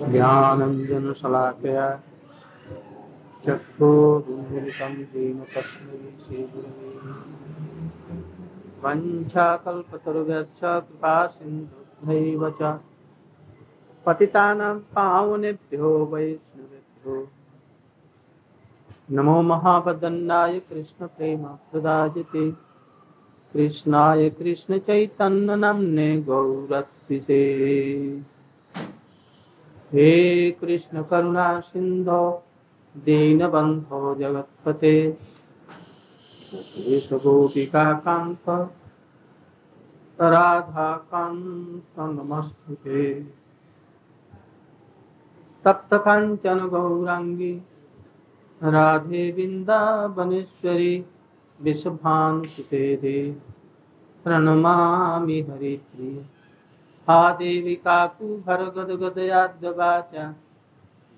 [0.00, 1.96] ज्ञानञ्जनशलाकया
[3.46, 6.88] चक्षुरुन्मिलितं येन तस्मै श्रीगुरवे।
[8.84, 12.80] वञ्छाकल्पतरुभ्यश्च कृपा सिन्धुभ्यैव च।
[14.06, 17.28] पतितानां पावनेभ्यो वैष्णवेभ्यो।
[19.10, 22.50] नमो महापदन्नाय कृष्णप्रेमप्रदायते
[23.52, 24.30] कृष्णाय
[29.94, 32.44] हे कृष्ण करुणा सिंधो
[32.96, 35.18] दीनबन्धो जगत्पते।
[37.12, 38.48] गोपिका कान्त
[40.20, 43.14] राधाकान्त नमस्ते
[45.64, 47.62] तप्त काञ्चन गौराङ्गी,
[48.62, 51.04] राधे वृन्दावनेश्वरी
[51.60, 53.32] विषभानुसुते दे।
[54.24, 56.24] प्रणमामि हरिप्रिय
[57.08, 60.34] आदेवी काकुभरगदगदयाद्यवाचा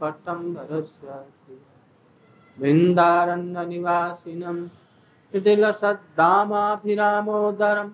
[0.00, 1.62] पट्टं धरस्यासि
[2.60, 4.58] वृन्दारण्यनिवासिनं
[5.32, 7.88] हृदिलसद्दामाभिरामोदरं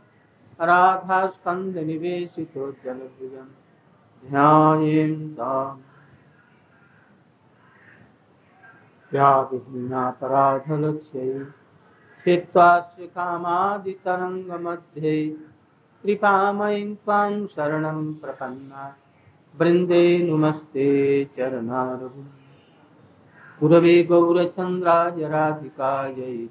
[0.71, 3.49] राधास्कन्दनिवेशितो जलभुजं
[4.29, 5.81] ध्यायेन्ताम्
[9.13, 11.45] व्याविहीनापराधलक्ष्यै
[12.21, 15.37] स्थित्वा कामादितरङ्गमध्ये
[16.03, 18.97] कृपामयीं त्वां शरणं प्रपन्ना।
[19.59, 20.89] वृन्दे नुमस्ते
[21.25, 22.40] चरणारविन्द।
[23.61, 26.49] गुरवे गौरचन्द्राय राधिकायै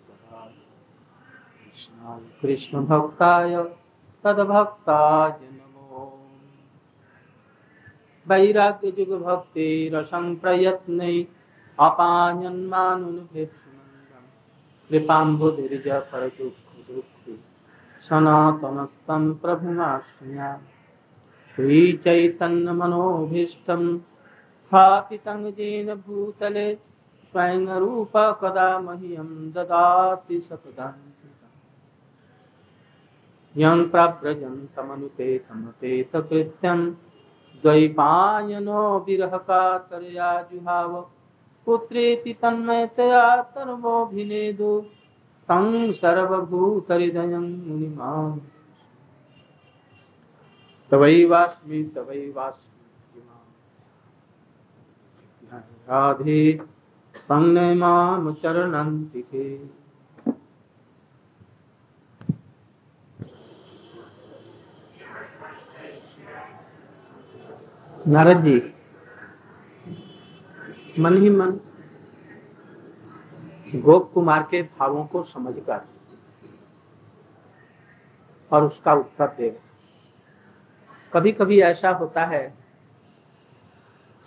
[1.62, 3.64] कृष्णाय कृष्णभक्ताय
[4.24, 6.04] तद्भक्ताय नमो।
[8.30, 11.28] वैराग्यजुगभक्तिरसं प्रयत्नै
[11.80, 14.26] अपायन्मानुनिभेक्षुमन्दं
[14.90, 17.36] कृपाम्बुधिर्ज परदुःखदुःखि
[18.10, 20.52] सनातनस्तं प्रभुमाश्रया।
[21.56, 26.89] श्रीचैतन्यमनोभीष्टं स्थापितं येन भूतले
[27.32, 31.58] स्वयं रूप कदा मह्यं ददाति सतदान्तिकम्
[33.62, 36.80] यं प्रव्रजन्तमनुपेतमपेतकृत्यं
[37.62, 40.92] द्वैपायनो विरहकातरया जुहाव
[41.66, 43.26] पुत्रेति तन्मयतया
[43.56, 44.72] तर्वोऽभिनेदु
[45.50, 45.66] तं
[46.02, 48.32] सर्वभूतहृदयं मुनिमां
[50.92, 52.68] तवैवास्मि तवैवास्मि
[55.90, 56.42] राधे।
[58.34, 59.44] चरणंतिके
[68.08, 68.56] नारद जी,
[71.00, 71.60] मन ही मन
[73.76, 75.86] गोप कुमार के भावों को समझकर
[78.52, 79.50] और उसका उत्तर दे।
[81.14, 82.50] कभी कभी ऐसा होता है,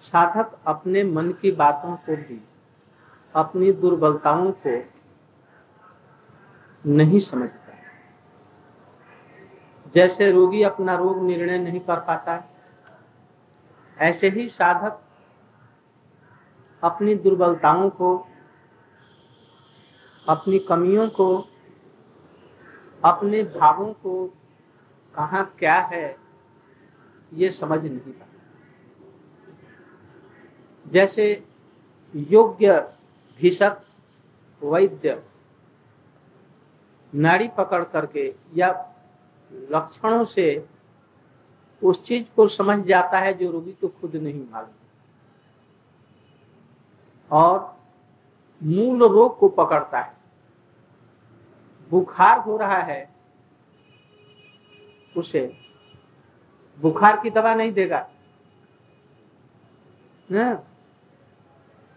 [0.04, 2.40] साधक अपने मन की बातों को भी
[3.34, 4.92] अपनी दुर्बलताओं को
[6.86, 7.58] नहीं समझता।
[9.94, 12.50] जैसे रोगी अपना रोग निर्णय नहीं कर पाता है,
[13.98, 15.00] ऐसे ही साधक
[16.82, 18.28] अपनी दुर्बलताओं को,
[20.28, 21.48] अपनी कमियों को,
[23.04, 24.26] अपने भावों को
[25.14, 26.16] कहा क्या है,
[27.32, 28.26] ये समझ नहीं पाता।
[30.86, 31.46] जैसे
[32.16, 32.94] योग्य
[33.40, 33.80] भिषक,
[34.64, 35.22] वैद्य,
[37.14, 38.94] नाड़ी पकड़ करके या
[39.52, 40.66] लक्षणों से
[41.84, 44.70] उस चीज़ को समझ जाता है जो रोगी को खुद नहीं मालूम।
[47.30, 47.80] और
[48.62, 50.16] मूल रोग को पकड़ता है।
[51.90, 53.10] बुखार हो रहा है,
[55.16, 55.56] उसे
[56.80, 58.10] बुखार की दवा नहीं देगा।
[60.30, 60.54] ना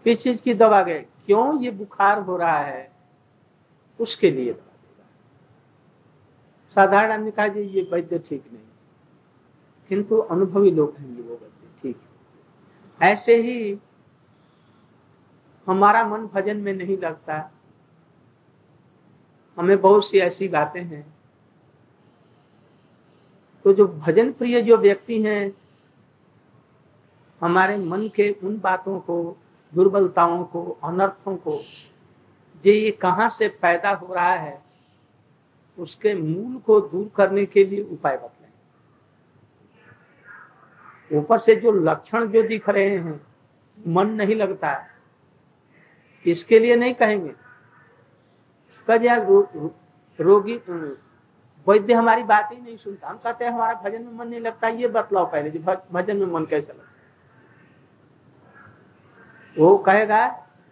[0.04, 2.92] किस चीज़ की दवा गए क्यों ये बुखार हो रहा है?
[4.00, 4.54] उसके लिए
[6.76, 8.64] साधारण आदमी कहा ये वैद्य ठीक नहीं
[9.90, 12.00] किंतु अनुभवी लोग हैं ये वो वैद्य, ठीक
[13.02, 13.80] है। ऐसे ही
[15.68, 17.52] हमारा मन भजन में नहीं लगता।
[19.58, 21.16] हमें बहुत सी ऐसी बातें हैं।
[23.64, 25.52] तो जो भजन प्रिय जो व्यक्ति हैं,
[27.42, 29.38] हमारे मन के उन बातों को
[29.74, 31.62] दुर्बलताओं को अनर्थों को
[32.66, 34.66] ये ये कहाँ से पैदा हो रहा है
[35.80, 38.46] उसके मूल को दूर करने के लिए उपाय बतलाए
[41.12, 43.22] ऊपर से जो लक्षण जो दिख रहे हैं
[43.88, 44.88] मन नहीं लगता है।
[46.26, 47.34] इसके लिए नहीं कहेंगे।
[48.88, 49.76] कह रो, रो,
[50.20, 50.56] रोगी
[51.68, 54.68] वैद्य हमारी बात ही नहीं सुनता। हम कहते हैं हमारा भजन में मन नहीं लगता
[54.68, 55.60] ये बतलाओ पहले जी
[55.92, 56.95] भजन में मन कैसे लगता
[59.58, 60.26] वो कहेगा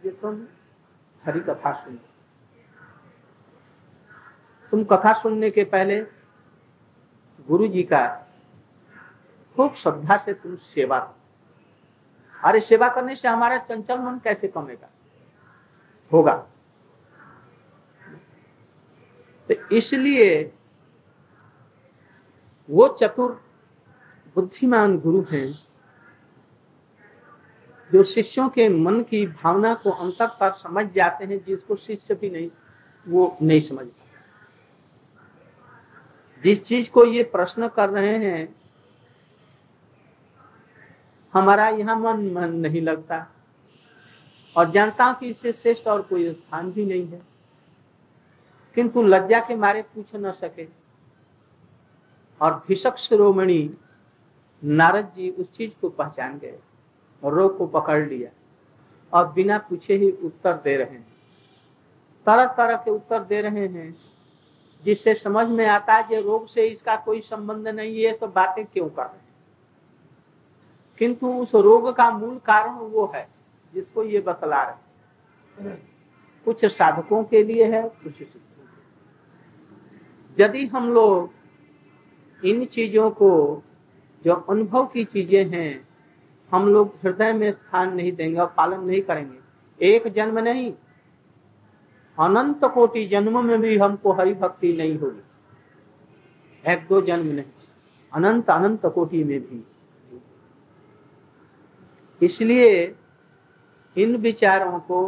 [0.06, 0.48] ये तुम
[1.26, 1.98] हरी कथा सुनो।
[4.72, 6.02] तुम कथा सुनने के पहले
[7.48, 8.28] गुरु जी का
[9.56, 11.20] खूब श्रद्धा से तुम सेवा करो।
[12.44, 14.90] अरे सेवा करने से हमारा चंचल मन कैसे कमेगा?
[16.14, 16.34] होगा।
[19.50, 20.54] तो इसलिए
[22.70, 23.44] वो चतुर
[24.36, 25.68] बुद्धिमान गुरु हैं
[27.94, 32.30] जो शिष्यों के मन की भावना को अंतर पर समझ जाते हैं, जिसको शिष्य भी
[32.30, 32.51] नहीं,
[33.07, 33.88] वो नहीं समझ
[36.44, 38.56] जिस चीज़ को ये प्रश्न कर रहे हैं,
[41.34, 43.28] हमारा यहाँ मन मन नहीं लगता।
[44.57, 47.22] और जानता हूँ कि इससे श्रेष्ठ और कोई स्थान भी नहीं है।
[48.75, 50.68] किंतु लज्जा के मारे पूछ न सके।
[52.42, 53.78] और भिषक शिरोमणि
[54.63, 56.60] नारद जी उस चीज़ को पहचान गए।
[57.25, 58.30] रोग को पकड़ लिया।
[59.14, 61.06] और बिना पूछे ही उत्तर दे रहे हैं।
[62.25, 63.96] तरह तरह के उत्तर दे रहे हैं,
[64.84, 68.66] जिससे समझ में आता है कि रोग से इसका कोई संबंध नहीं है सब बातें
[68.66, 69.22] क्यों कर रहे हैं?
[70.98, 73.28] किंतु उस रोग का मूल कारण वो है,
[73.74, 75.75] जिसको ये बतला रहे
[76.46, 78.22] कुछ साधकों के लिए है, कुछ
[80.38, 83.62] यदि हम लोग इन चीज़ों को,
[84.25, 85.93] जो अनुभव की चीज़ें हैं
[86.51, 90.74] हम लोग हृदय में स्थान नहीं देंगे और पालन नहीं करेंगे। एक जन्म नहीं,
[92.18, 97.51] अनंत कोटि जन्म में भी हमको हरि भक्ति नहीं होगी। एक दो जन्म नहीं,
[98.13, 99.63] अनंत अनंत कोटि में भी।
[102.22, 102.96] इसलिए
[103.96, 105.06] इन विचारों को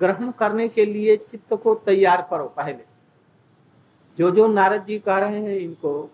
[0.00, 2.84] ग्रहण करने के लिए चित्त को तैयार करो पहले।
[4.18, 6.10] जो जो नारद जी कह रहे हैं इनको,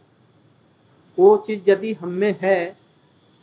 [1.19, 2.88] वो चीज़ यदि हम है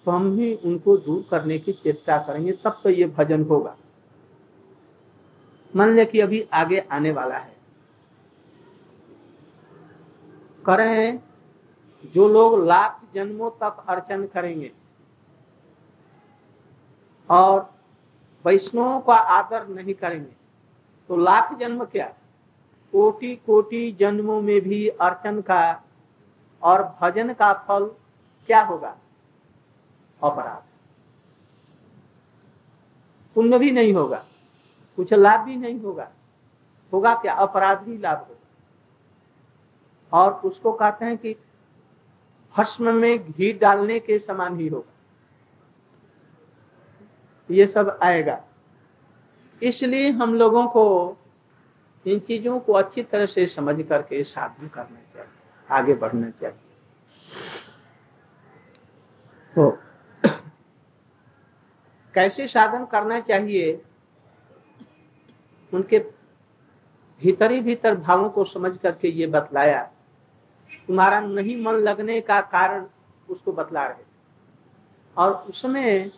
[0.06, 3.76] तो हम ही उनको दूर करने की चेष्टा करेंगे, तब तो ये भजन होगा।
[5.74, 7.54] मान लिया कि अभी आगे आने वाला है।
[10.66, 11.20] करें
[12.14, 14.72] जो लोग लाख जन्मों तक अर्चन करेंगे
[17.30, 17.60] और
[18.46, 20.34] वैष्णवों का आदर नहीं करेंगे
[21.10, 22.08] तो लाख जन्म क्या?
[22.94, 25.60] कोटि कोटि जन्मों में भी अर्चन का
[26.64, 27.86] और भजन का फल
[28.50, 28.96] क्या होगा?
[30.26, 30.64] अपराध।
[33.36, 34.26] पुण्य भी नहीं होगा,
[34.98, 36.12] कुछ लाभ भी नहीं होगा।
[36.94, 37.34] होगा क्या?
[37.34, 38.36] अपराध भी लाभ होगा।
[40.14, 41.36] और उसको कहते हैं कि
[42.58, 44.94] भस्म में घी डालने के समान ही होगा।
[47.52, 48.42] ये सब आएगा।
[49.62, 51.18] इसलिए हम लोगों को
[52.06, 55.30] इन चीज़ों को अच्छी तरह से समझ करके साधन करना चाहिए,
[55.72, 56.58] आगे बढ़ना चाहिए।
[59.56, 59.78] तो
[62.16, 63.82] कैसे साधन करना चाहिए?
[65.74, 66.00] उनके
[67.22, 69.92] भीतर ही भीतर भावों को समझ करके ये बतलाया।
[70.88, 72.88] तुम्हारा नहीं मन लगने का कारण
[73.30, 74.04] उसको बतला रहे।
[75.18, 76.12] और उसमें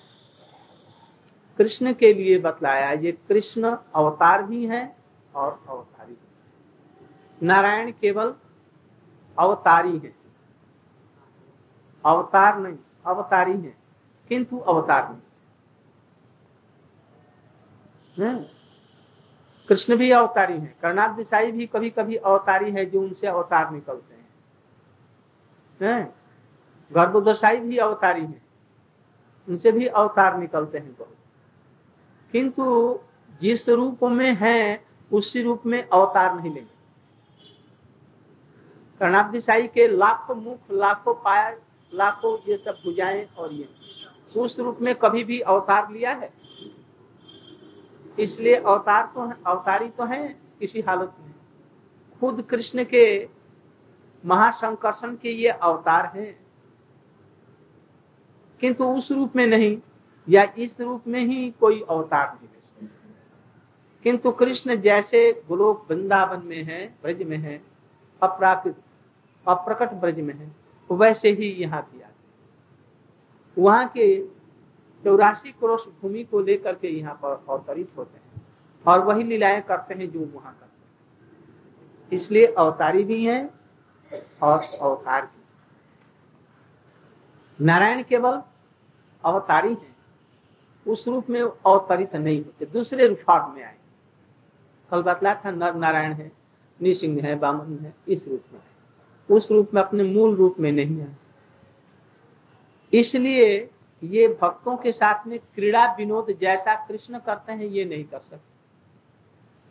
[1.58, 4.96] कृष्ण के लिए बतलाया, ये कृष्ण अवतार भी है
[5.36, 6.18] और अवतारी
[7.44, 8.36] नारायण केवल
[9.40, 10.16] अवतारी है।
[12.06, 13.78] अवतार नहीं, अवतारी है,
[14.30, 15.22] किंतु अवतार नहीं।
[19.70, 24.14] कृष्ण भी अवतारी है कर्णाथ दिशाई भी कभी कभी अवतारी है जो उनसे अवतार निकलते
[25.86, 26.16] हैं।
[26.94, 28.42] गर्भदशाई भी अवतारी है,
[29.50, 31.16] उनसे भी अवतार निकलते हैं बहुत।
[32.32, 33.00] किंतु
[33.42, 34.84] जिस रूप में है,
[35.14, 36.78] उसी रूप में अवतार नहीं लेंगे।
[39.00, 41.56] कर्णाब दिशाई के लाखों मुख, लाखों पाया,
[41.94, 43.70] लाखों ये सब भुजाएँ और ये।
[44.38, 46.47] उस रूप में कभी भी अवतार लिया है?
[48.20, 50.28] इसलिए अवतार तो अवतारी तो है,
[50.60, 51.34] किसी हालत में।
[52.22, 53.08] खुद कृष्ण के
[54.24, 56.38] महासंकर्षण के ये अवतार हैं।
[58.62, 59.78] किंतु उस रूप में नहीं,
[60.28, 62.56] या इस रूप में ही कोई अवतार नहीं
[64.06, 67.62] किंतु कृष्ण जैसे गोलोक वृंदावन में है, ब्रज में है,
[68.22, 68.76] अपराकृत,
[69.46, 70.52] अप्रकट ब्रज में है,
[70.90, 72.10] वैसे ही यहाँ किया
[73.58, 74.18] वहाँ के
[75.04, 78.46] चौरासी क्रोश भूमि को लेकर के यहाँ पर अवतरित होते हैं।
[78.86, 83.50] और वही लीलाएँ करते हैं जो वहाँ करते हैं। इसलिए अवतारी भी हैं
[84.44, 85.44] और अवतार भी
[87.60, 88.42] नारायण केवल
[89.24, 89.96] अवतारी हैं।
[90.86, 93.78] उस रूप में अवतरित नहीं होते, दूसरे रूप में आए।
[94.92, 96.32] कल बतला था नर नारायण है,
[96.80, 98.60] निसिंह है, बामन है, इस रूप में
[99.30, 101.18] उस रूप में, अपने मूल रूप में नहीं है
[102.94, 103.70] इसलिए
[104.04, 108.58] ये भक्तों के साथ में क्रीड़ा विनोद जैसा कृष्ण करते हैं, ये नहीं कर सकते।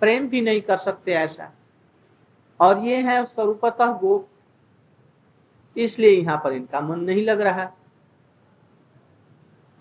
[0.00, 1.52] प्रेम भी नहीं कर सकते ऐसा।
[2.60, 4.28] और ये है स्वरूपतः गोप।
[5.76, 7.72] इसलिए यहाँ पर इनका मन नहीं लग रहा।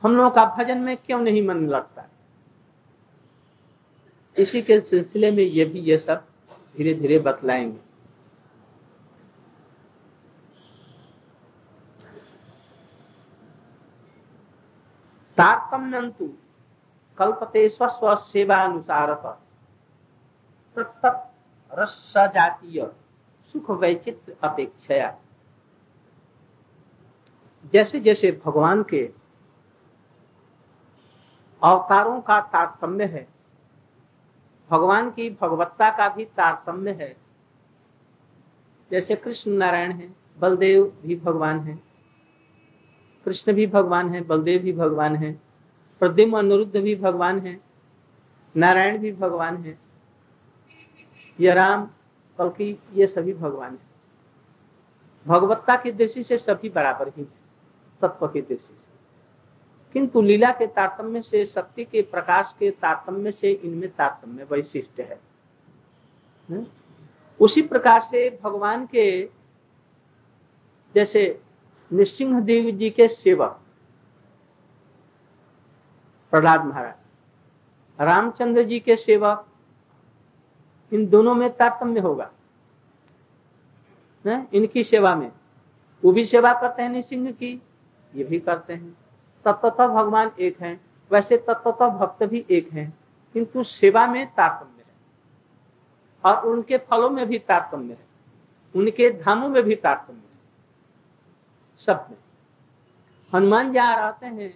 [0.04, 2.10] हम लोगों का भजन में क्यों नहीं मन लगता?
[4.38, 6.28] इसी के सिलसिले में ये भी, ये सब
[6.78, 7.85] धीरे धीरे बतलाएँगे।
[15.38, 16.28] तारतम्यंतु
[17.18, 19.10] कल्पते स्वस्व सेवानुसार।
[21.72, 22.92] रस जातीय
[23.54, 25.22] सुख वैचित्र अपेक्षा
[27.74, 29.06] जैसे जैसे भगवान के
[31.62, 33.28] अवतारों का तारतम्य है,
[34.70, 37.16] भगवान की भगवत्ता का भी तारतम्य है।
[38.92, 41.85] जैसे कृष्ण नारायण है, बलदेव भी भगवान है।
[43.26, 45.42] कृष्ण भी भगवान है, बलदेव भी भगवान है
[46.00, 47.60] प्रद्युम अनुरुद्ध भी भगवान है,
[48.58, 49.80] नारायण भी भगवान है
[51.40, 51.86] ये राम
[52.38, 53.88] कलकी, ये सभी भगवान है।
[55.28, 57.28] भगवत्ता की दृष्टि से सभी बराबर ही है,
[58.02, 58.86] तत्व की दृष्टि से।
[59.94, 65.20] किंतु लीला के तारतम्य से, शक्ति के प्रकाश के तारतम्य से इनमें तारतम्य वैशिष्ट है।
[66.50, 66.66] हम्म?
[67.40, 69.30] उसी प्रकार से भगवान के
[70.96, 71.42] जैसे
[71.94, 73.62] नृसिंह देव जी के सेवक,
[76.32, 76.94] प्रहलाद महाराज।
[78.02, 79.48] रामचंद्र जी के सेवक,
[80.94, 82.32] इन दोनों में तारतम्य होगा।
[84.28, 84.48] है?
[84.54, 85.32] इनकी सेवा में।
[86.06, 87.62] वो भी सेवा करते हैं नृसिंह की,
[88.16, 88.98] ये भी करते हैं।
[89.46, 92.94] तत्वतः भगवान एक है। वैसे तत्वतः भक्त भी एक है,
[93.34, 94.96] किंतु सेवा में तारतम्य है।
[96.26, 98.06] और उनके फलों में भी तारतम्य है।
[98.76, 100.22] उनके धामों में भी तारतम्य
[101.86, 102.18] सब में।
[103.34, 104.54] हनुमान जहाँ रहते हैं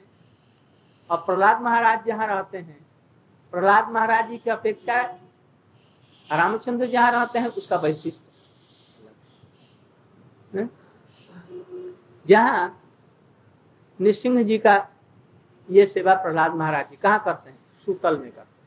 [1.09, 2.79] और प्रहलाद महाराज जहाँ रहते हैं।
[3.53, 5.01] प्रहलाद महाराज जी की अपेक्षा
[6.29, 8.19] रामचंद्र जहाँ रहते हैं, उसका वैशिष्ट।
[12.25, 12.75] जहाँ
[13.99, 14.75] निसिंह जी का
[15.69, 17.57] ये सेवा प्रहलाद महाराज जी कहाँ करते हैं?
[17.85, 18.57] सुतल में करते हैं।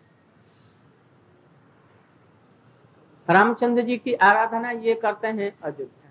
[3.29, 6.02] रामचंद्र जी की आराधना ये करते हैं अयोध्या।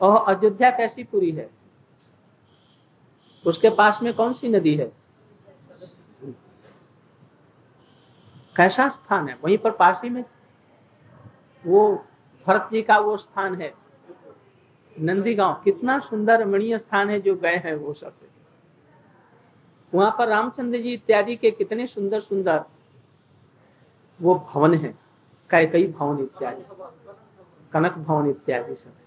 [0.00, 1.50] और अयोध्या कैसी पूरी है?
[3.46, 4.92] उसके पास में कौन सी नदी है?
[8.56, 9.38] कैसा स्थान है?
[9.44, 10.24] वहीं पर पास ही में
[11.66, 12.04] वो
[12.46, 13.74] भरत जी का वो स्थान है।
[15.00, 18.12] नंदी गाँव कितना सुंदर रमणीय स्थान है जो गए हैं वो सब।
[19.94, 22.64] वहाँ पर रामचंद्र जी इत्यादि के कितने सुंदर सुंदर
[24.22, 24.98] वो भवन है।
[25.50, 26.62] कई कई भवन इत्यादि।
[27.72, 29.05] कनक भवन इत्यादि सब।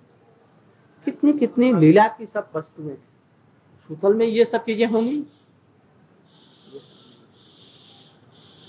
[1.06, 2.96] कितनी कितनी लीला की सब वस्तुएँ
[3.90, 5.24] सुतल में ये सब चीज़ें होंगी।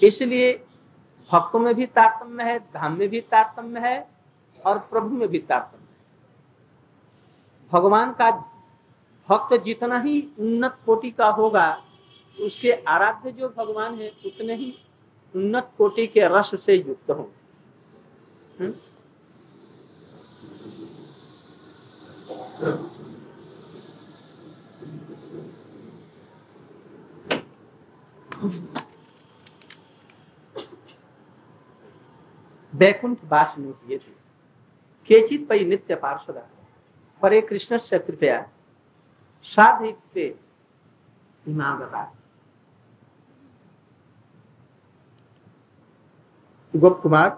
[0.03, 0.53] इसलिए
[1.31, 4.09] भक्तों में भी तारतम्य है, धाम में भी तारतम्य है
[4.61, 5.89] और प्रभु में भी तारतम्य है।
[7.73, 8.31] भगवान का
[9.29, 11.83] भक्त जितना ही उन्नत कोटि का होगा,
[12.39, 14.75] उसके आराध्य जो भगवान है, उतने ही
[15.35, 18.90] उन्नत कोटि के रस से युक्त होंगे।
[32.73, 34.13] बैकुंठ बास में किए थे।
[35.09, 36.49] केचित पई नित्य पार्षदा
[37.23, 38.41] परे कृष्ण से कृपया
[39.45, 40.29] साधिकते
[46.75, 47.31] गोप कुमार,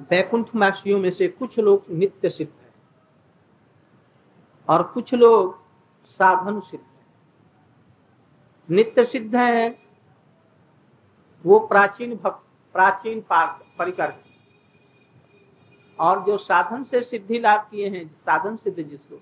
[0.00, 2.57] बैकुंठ मासियों में से कुछ लोग नित्य सिद्ध
[4.68, 5.58] और कुछ लोग
[6.06, 7.06] साधन सिद्ध है।
[8.76, 9.88] नित्य सिद्ध हैं,
[11.46, 13.24] वो प्राचीन भक्त प्राचीन
[13.78, 14.14] परिकर
[16.00, 19.20] और जो साधन से सिद्धि लाभ किए हैं, साधन सिद्ध जिसको,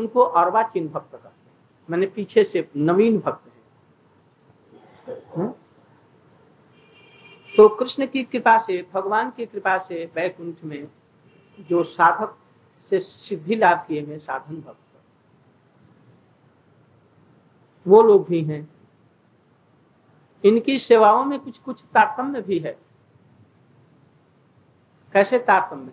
[0.00, 1.56] उनको अर्वाचीन भक्त करते हैं।
[1.90, 3.54] मैंने पीछे से नवीन भक्त है।
[5.36, 5.54] हम्म?
[7.56, 10.88] तो कृष्ण की कृपा से, भगवान की कृपा से वैकुंठ में
[11.60, 12.38] जो साधक
[12.90, 14.78] से सिद्धि लाभ किए हैं साधन भक्त।
[17.86, 18.68] वो लोग भी हैं।
[20.44, 22.78] इनकी सेवाओं में कुछ कुछ तारतम्य भी है।
[25.12, 25.92] कैसे तारतम्य?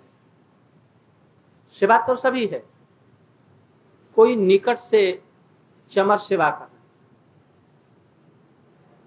[1.80, 2.66] सेवा तो सभी है।
[4.16, 5.24] कोई निकट से
[5.92, 6.72] चमर सेवा कर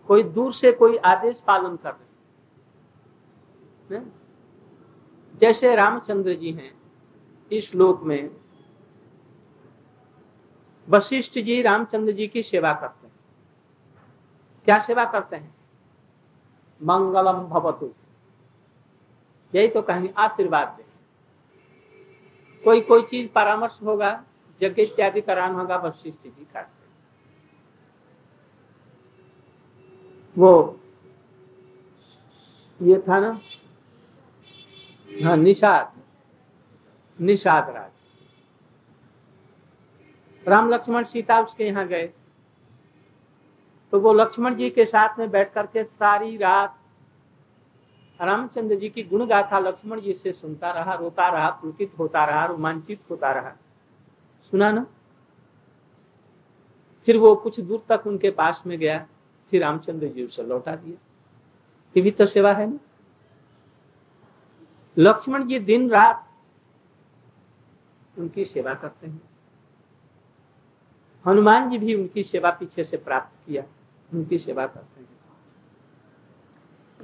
[0.07, 2.05] कोई दूर से कोई आदेश पालन कर रहे
[5.35, 6.84] जैसे रामचंद्र जी हैं
[7.59, 8.31] इस श्लोक में
[10.89, 13.15] वशिष्ठ जी रामचंद्र जी की सेवा करते हैं।
[14.65, 15.55] क्या सेवा करते हैं?
[16.83, 17.93] मंगलम भवतु।
[19.55, 20.85] यही तो कहेंगे, आशीर्वाद दे।
[22.65, 24.25] कोई कोई चीज़ परामर्श होगा,
[24.63, 26.85] यज्ञ इत्यादि कराना होगा, वशिष्ठ जी करते
[30.39, 30.81] वो,
[32.83, 33.41] ये था ना?
[35.25, 36.04] हाँ निषाद।
[37.21, 37.91] निषाद राज।
[40.49, 42.13] राम लक्ष्मण सीता उसके यहाँ गए।
[43.93, 46.79] तो वो लक्ष्मण जी के साथ में बैठ करके सारी रात
[48.21, 52.45] रामचंद्र जी की गुण गाथा लक्ष्मण जी से सुनता रहा, रोता रहा, पुलकित होता रहा,
[52.47, 53.51] रोमांचित होता रहा।
[54.51, 54.87] सुना ना?
[57.07, 59.07] फिर वो कुछ दूर तक उनके पास में गया,
[59.51, 60.97] फिर रामचंद्र जी उसे लौटा दिया।
[61.97, 62.79] ये भी तो सेवा है ना?
[64.99, 66.24] लक्ष्मण जी दिन रात
[68.19, 69.23] उनकी सेवा करते हैं।
[71.27, 73.65] हनुमान जी भी उनकी सेवा पीछे से प्राप्त किया,
[74.15, 75.15] उनकी सेवा करते हैं।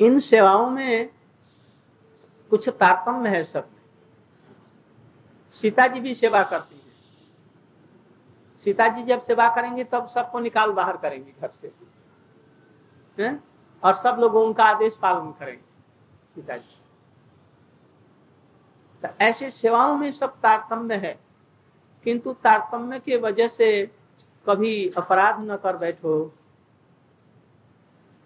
[0.00, 1.10] इन सेवाओं में
[2.50, 3.68] कुछ तारतम्य है सब।
[5.52, 6.90] सीता जी भी सेवा करती है।
[8.64, 11.72] सीता जी जब सेवा करेंगे तब सबको निकाल बाहर करेंगे घर से।
[13.20, 13.40] है?
[13.84, 15.64] और सब लोग उनका आदेश पालन करेंगे।
[16.34, 16.79] सीता जी।
[19.02, 21.21] तो ऐसे सेवाओं में सब तारतम्य है।
[22.04, 23.87] किंतु तारतम्य के वजह से
[24.47, 26.35] कभी अपराध न कर बैठो।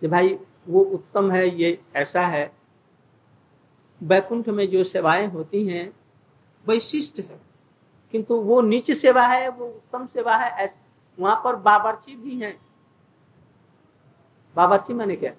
[0.00, 0.38] कि भाई,
[0.69, 2.52] वो उत्तम है, ये ऐसा है।
[4.02, 5.93] वैकुंठ में जो सेवाएँ होती हैं,
[6.66, 7.40] वैशिष्ट है।
[8.13, 10.84] किंतु वो नीच सेवा है, वो उत्तम सेवा है
[11.21, 12.58] वहाँ पर बाबरची भी है।
[14.56, 15.32] बाबरची मैंने क्या?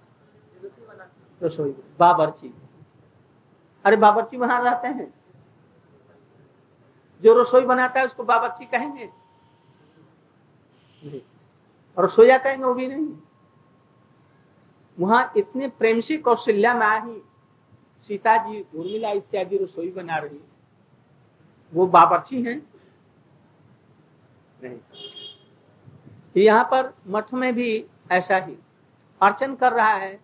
[1.43, 2.53] रसोई। बाबरची
[3.83, 5.13] अरे बाबरची वहाँ रहते हैं।
[7.23, 9.09] जो रसोई बनाता है उसको बाबरची कहेंगे।
[11.99, 13.07] रसोईया कहेंगे, वो भी नहीं।
[14.99, 17.21] वहाँ इतने प्रेम से कौशल्या में ही
[18.09, 20.39] सीता जी उर्मिला इत्यादि रसोई बना रही
[21.73, 22.69] वो बाबरची हैं।
[24.63, 28.57] नहीं। यहाँ पर मठ में भी ऐसा ही
[29.21, 30.19] अर्चन कर रहा है।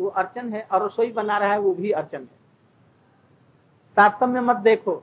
[0.00, 2.38] वो अर्चन है और रसोई बना रहा है, वो भी अर्चन है।
[3.96, 5.02] तारतम्य मत देखो।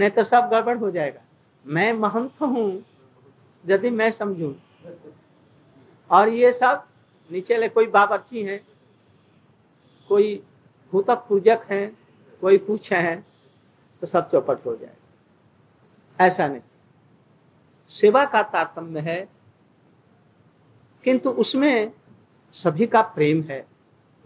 [0.00, 1.20] नहीं तो सब गड़बड़ हो जाएगा।
[1.64, 2.84] मैं महंत हूँ,
[3.64, 4.54] यदि मैं समझू।
[6.10, 6.86] और ये सब
[7.30, 8.60] नीचे ले कोई बाबरची है,
[10.10, 10.34] कोई
[10.92, 11.86] भूतक पूजक है,
[12.42, 13.16] कोई कुछ है
[14.02, 16.60] तो सब चौपट हो जाएगा ऐसा नहीं।
[17.94, 19.28] सेवा का तारतम्य है,
[21.04, 21.92] किंतु उसमें
[22.56, 23.60] सभी का प्रेम है।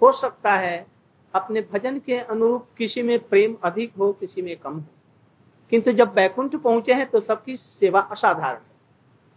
[0.02, 0.86] हो सकता है
[1.34, 4.84] अपने भजन के अनुरूप किसी में प्रेम अधिक हो, किसी में कम हो।
[5.72, 8.72] किंतु जब बैकुंठ पहुँचे हैं तो सबकी सेवा असाधारण है।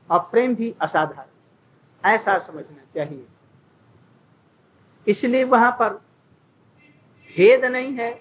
[0.09, 3.25] और प्रेम भी असाधारण ऐसा समझना चाहिए।
[5.07, 5.93] इसलिए वहाँ पर
[7.35, 8.11] भेद नहीं है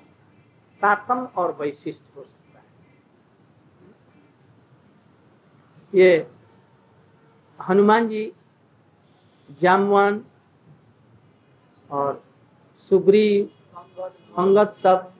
[0.80, 2.64] तातम और वैशिष्ट हो सकता है।
[5.92, 6.26] ये
[7.58, 8.32] हनुमान जी,
[9.62, 10.24] जामवान
[11.90, 12.22] और
[12.90, 13.50] सुग्रीव
[14.38, 15.12] अंगद सब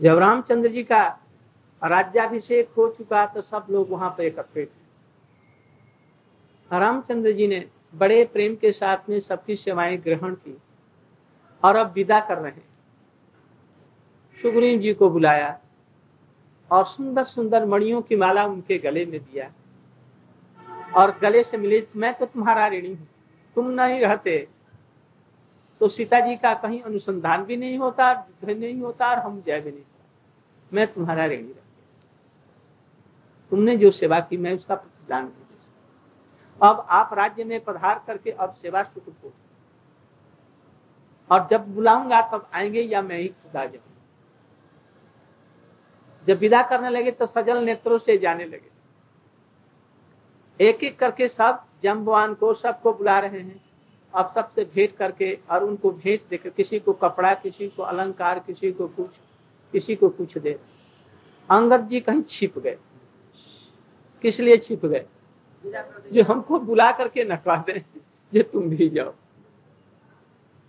[0.00, 1.02] जब रामचंद्र जी का
[1.82, 4.70] राज्याभिषेक हो चुका तो सब लोग वहाँ पर एकत्रित
[6.70, 10.56] रामचंद्र जी ने बड़े प्रेम के साथ में सबकी सेवाएँ ग्रहण की
[11.62, 12.68] और अब विदा कर रहे हैं।
[14.38, 15.58] सुग्रीव जी को बुलाया
[16.70, 19.50] और सुंदर सुंदर मणियों की माला उनके गले में दिया
[20.96, 23.08] और गले से मिले, मैं तो तुम्हारा ऋणी हूँ,
[23.56, 24.46] तुम नहीं रहते
[25.84, 28.12] तो सीता जी का कहीं अनुसंधान भी नहीं होता
[28.44, 30.04] नहीं होता और हम जय भी नहीं होता।
[30.72, 31.62] मैं तुम्हारा ऋणी रह
[33.52, 35.32] तुमने जो सेवा की, मैं उसका प्रतिदान
[36.62, 39.32] अब आप राज्य में पधार करके अब सेवा सुख को
[41.30, 43.92] और जब बुलाऊँगा, तब आएँगे या मैं ही खुदा जाऊँगा
[46.26, 48.70] जब विदा करने लगे तो सजल नेत्रों से जाने लगे।
[50.60, 53.63] एक एक करके सब जम्बवान को, सबको बुला रहे हैं।
[54.14, 58.72] अब सबसे भेंट करके और उनको भेंट देकर किसी को कपड़ा, किसी को अलंकार, किसी
[58.72, 59.10] को कुछ,
[59.72, 60.60] किसी को कुछ दे।
[61.50, 62.78] अंगद जी कहीं छिप गए।
[64.22, 65.06] किस लिए छिप गए?
[66.12, 67.84] जो हमको बुला करके नटवा दे,
[68.34, 69.14] जो तुम भी जाओ।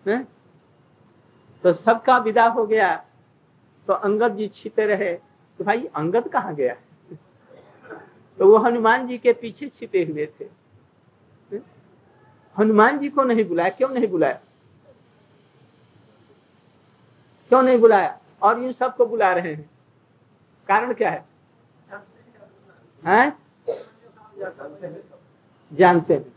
[0.08, 0.28] है?
[1.64, 3.06] तो सबका विदा हो गया।
[3.88, 5.16] तो अंगद जी छिपे रहे।
[5.58, 6.76] तो भाई, अंगद कहाँ गया?
[8.38, 10.65] तो वो हनुमान जी के पीछे छिपे हुए थे।
[12.60, 14.40] हनुमान जी को नहीं बुलाया, क्यों नहीं बुलाया?
[17.50, 18.20] क्यों नहीं बुलाया?
[18.42, 19.70] और इन सबको बुला रहे हैं।
[20.68, 21.26] कारण क्या है?
[23.06, 23.38] हैं?
[25.74, 26.36] जानते हैं।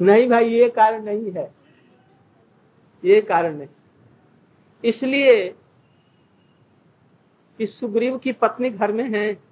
[0.00, 1.54] नहीं भाई, ये कारण नहीं है।
[3.04, 3.68] ये कारण नहीं।
[4.84, 5.48] इसलिए
[7.58, 9.49] कि सुग्रीव की पत्नी घर में है।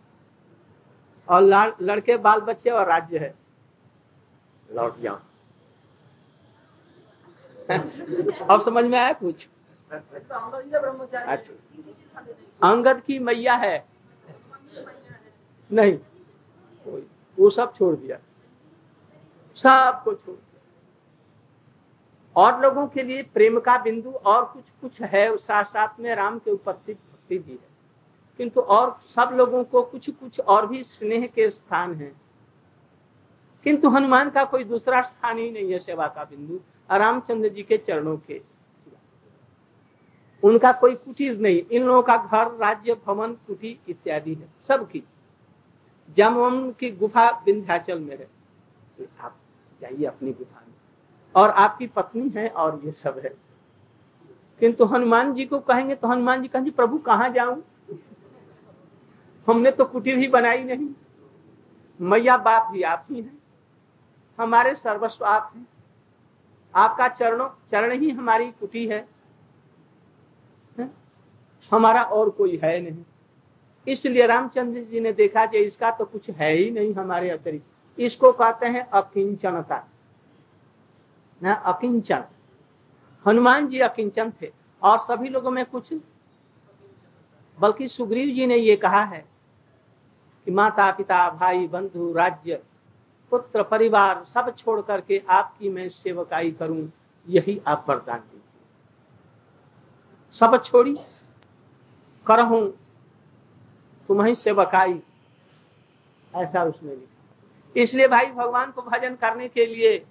[1.28, 3.34] और लड़के बाल बच्चे और राज्य है।
[4.72, 5.18] लौट जाओ
[8.50, 9.48] अब समझ में आया कुछ?
[9.92, 10.38] अच्छा।
[12.62, 13.86] अंगद की मैया है।
[15.70, 15.98] नहीं।
[17.38, 18.18] वो सब छोड़ दिया।
[19.56, 20.60] सबको छोड़ दिया।
[22.36, 26.38] और लोगों के लिए प्रेम का बिंदु और कुछ कुछ है साथ साथ में राम
[26.38, 27.67] के उपस्थित भक्ति भी है।
[28.38, 32.12] किंतु और सब लोगों को कुछ कुछ और भी स्नेह के स्थान है।
[33.64, 37.76] किंतु हनुमान का कोई दूसरा स्थान ही नहीं है सेवा का बिंदु, रामचंद्र जी के
[37.78, 38.42] चरणों के
[40.42, 45.02] उनका कोई कुटीर नहीं, इन लोगों का घर, राज्य, भवन, कुटी इत्यादि है, सबकी।
[46.16, 48.28] जम की गुफा विंध्याचल में है
[48.98, 49.36] तो आप
[49.80, 50.74] जाइए अपनी गुफा में।
[51.34, 53.34] और आपकी पत्नी है और ये सब है।
[54.60, 57.62] किंतु हनुमान जी को कहेंगे तो हनुमान जी कहेंगे, प्रभु, कहाँ जाऊँ?
[59.48, 60.88] हमने तो कुटीर ही बनाई नहीं।
[62.00, 63.38] मैया बाप भी आप ही हैं।
[64.40, 65.66] हमारे सर्वस्व आप हैं।
[66.74, 69.08] आपका चरणों चरण ही हमारी कुटी है,
[70.78, 70.90] है?
[71.72, 73.04] हमारा और कोई है नहीं।
[73.88, 78.32] इसलिए रामचंद्र जी ने देखा कि इसका तो कुछ है ही नहीं हमारे अतिरिक्त। इसको
[78.32, 79.88] कहते हैं अकिंचनता।
[81.42, 82.24] न अकिंचन।
[83.26, 85.94] हनुमान जी अकिंचन थे। और सभी लोगों में कुछ?
[87.60, 89.37] बल्कि सुग्रीव जी ने ये कहा है
[90.48, 92.62] कि माता पिता, भाई, बंधु, राज्य,
[93.30, 96.92] पुत्र, परिवार, सब छोड़ करके आपकी मैं सेवकाई करूँ,
[97.28, 98.40] यही आप वरदान दीजिए।
[100.34, 100.96] सब छोड़ी,
[102.26, 102.60] करहूं
[104.08, 105.02] तुम्हें सेवकाई,
[106.36, 110.06] ऐसा उसने लिखा। इसलिए भाई, भगवान को भजन करने के लिए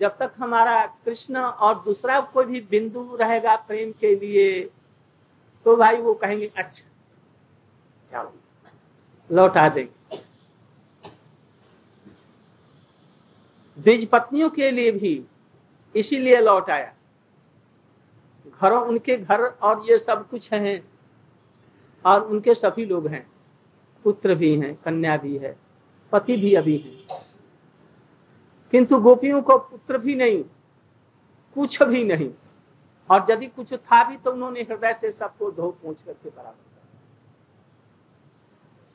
[0.00, 4.60] जब तक हमारा कृष्ण और दूसरा कोई भी बिंदु रहेगा प्रेम के लिए
[5.66, 6.84] तो भाई वो कहेंगे अच्छा
[8.12, 8.40] चलो
[9.30, 10.22] लौटा देंगे
[13.78, 15.24] बीज पत्नियों के लिए भी
[15.96, 16.92] इसीलिए लौट आया।
[18.60, 20.82] घरों उनके घर और ये सब कुछ है
[22.04, 23.26] और उनके सभी लोग हैं।
[24.04, 25.56] पुत्र भी हैं, कन्या भी है,
[26.12, 27.24] पति भी अभी है।
[28.70, 30.42] किंतु गोपियों को पुत्र भी नहीं,
[31.56, 32.30] कुछ भी नहीं।
[33.10, 36.73] और यदि कुछ था भी तो उन्होंने हृदय से सबको धो पहुँच करके बराबर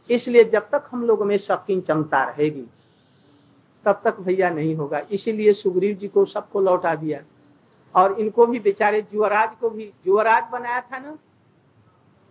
[0.10, 2.66] इसलिए जब तक हम लोगों में शकीन चमता रहेगी,
[3.86, 7.24] तब तक भैया नहीं होगा। इसीलिए सुग्रीव जी को सबको लौटा दिया।
[7.96, 11.18] और इनको भी बेचारे जुवराज को भी जुवराज बनाया था ना?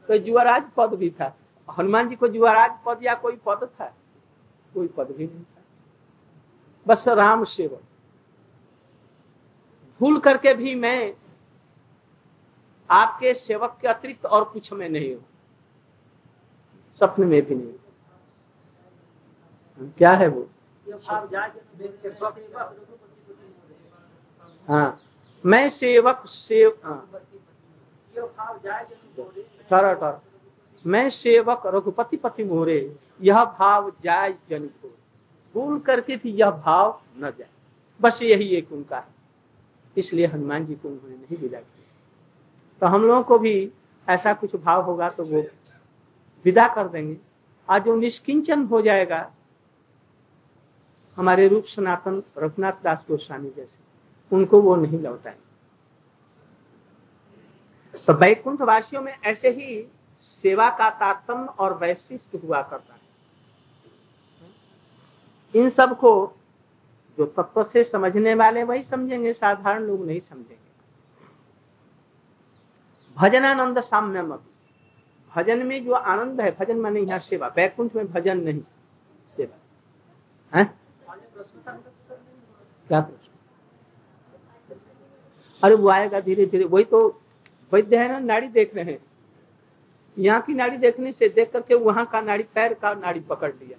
[0.08, 1.36] तो जुवराज पद भी था।
[1.78, 3.94] हनुमान जी को जुवराज पद या कोई पद था?
[4.74, 5.62] कोई पद भी नहीं था।
[6.86, 7.82] बस राम सेवक।
[10.00, 11.14] भूल करके भी मैं
[12.90, 15.24] आपके सेवक के अतिरिक्त और कुछ में नहीं हूँ।
[17.00, 17.72] सपने में भी नहीं।
[19.98, 20.48] क्या है वो?
[24.68, 25.00] हाँ।
[25.44, 27.10] मैं सेवक, सेव हाँ।
[29.72, 30.20] टर
[30.86, 34.94] मैं सेवक, रघुपति पति मोरे, यह भाव जाय जन को
[35.54, 37.48] भूल करके भी यह भाव न जाए
[38.00, 39.18] बस यही एक उनका है।
[39.96, 41.86] इसलिए हनुमान जी को उन्होंने नहीं विदा किया
[42.80, 43.72] तो हम लोगों को भी
[44.08, 45.42] ऐसा कुछ भाव होगा तो वो
[46.48, 47.16] विदा कर देंगे।
[47.68, 49.32] आज जो निष्किंचन हो जाएगा
[51.16, 55.48] हमारे रूप सनातन रघुनाथ दास गोस्वामी जैसे। उनको वो नहीं लौटाएँगे।
[57.98, 59.82] तो वैकुंठ वासियों में ऐसे ही
[60.42, 63.00] सेवा का तारतम्य और वैशिष्ट हुआ करता है।
[65.54, 66.32] इन सबको
[67.18, 70.68] जो तत्व से समझने वाले वही समझेंगे, साधारण लोग नहीं समझेंगे।
[73.16, 74.42] भजनानंद साम्य मत
[75.36, 78.60] भजन में जो आनंद है, भजन में नहीं है सेवा वैकुंठ में भजन नहीं,
[79.36, 80.64] सेवा। है?
[82.88, 83.32] क्या प्रश्न?
[85.62, 87.20] अरे वो आएगा धीरे धीरे, वही तो
[87.72, 88.98] वैद्य है ना, नाड़ी देख रहे हैं।
[90.18, 93.78] यहाँ की नाड़ी देखने से देख करके वहाँ का नाड़ी, पैर का नाड़ी पकड़ लिया।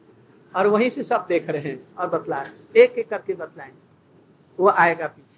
[0.56, 3.72] और वहीं से सब देख रहे हैं और बतला एक एक करके बतलाएँ।
[4.60, 5.29] वो आएगा पीछे।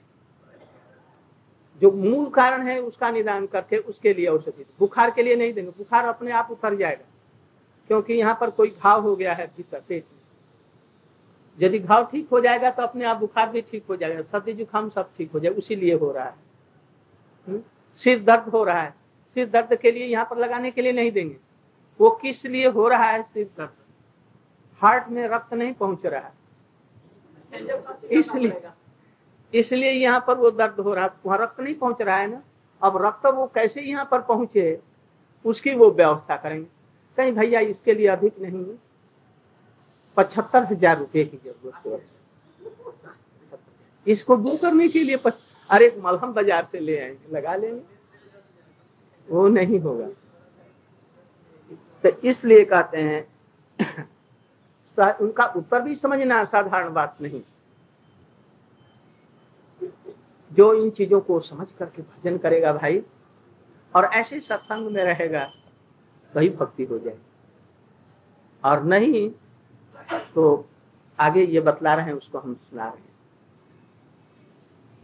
[1.82, 5.72] जो मूल कारण है उसका निदान करके उसके लिए औषधि बुखार के लिए नहीं देंगे
[5.72, 7.06] बुखार अपने आप उतर जाएगा।
[7.89, 10.20] क्योंकि यहाँ पर कोई घाव हो गया है भीतर पेट में।
[11.58, 14.89] यदि घाव ठीक हो जाएगा तो अपने आप बुखार भी ठीक हो जाएगा सर्दी जुकाम
[14.89, 16.36] सब ठीक हो जाए उसी लिए हो रहा है।
[17.48, 17.62] हम्म?
[18.04, 18.94] सिर दर्द हो रहा है।
[19.36, 21.36] सिर दर्द के लिए यहाँ पर लगाने के लिए नहीं देंगे।
[22.00, 23.22] वो किस लिए हो रहा है?
[23.24, 23.70] सिर दर्द।
[24.82, 26.39] हार्ट में रक्त नहीं पहुँच रहा है।
[28.12, 28.50] इसलिए
[29.53, 32.41] इसलिए यहाँ पर वो दर्द हो रहा, वहाँ रक्त नहीं पहुँच रहा है ना?
[32.81, 34.79] अब रक्त वो कैसे यहाँ पर पहुँचे,
[35.45, 36.67] उसकी वो व्यवस्था करेंगे।
[37.17, 38.65] कहीं भैया इसके लिए अधिक नहीं
[40.17, 41.99] पचहत्तर हज़ार रुपये की ज़रूरत है।
[44.07, 45.33] इसको दूर करने के लिए पच...
[45.69, 47.81] अरे मलहम बाज़ार से ले आएँगे, लगा लेंगे।
[49.29, 50.07] वो नहीं होगा।
[52.03, 53.27] तो इसलिए कहते हैं
[55.21, 57.41] उनका उत्तर भी समझना साधारण बात नहीं।
[60.51, 63.01] जो इन चीज़ों को समझ करके भजन करेगा भाई,
[63.93, 65.51] और ऐसे सत्संग में रहेगा,
[66.33, 67.17] वही भक्ति हो जाए
[68.63, 69.29] और नहीं
[70.35, 70.69] तो
[71.19, 73.09] आगे ये बतला रहे हैं, उसको हम सुना रहे हैं।